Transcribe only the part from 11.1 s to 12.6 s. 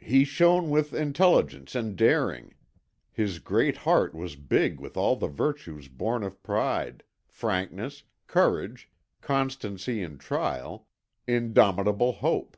indomitable hope.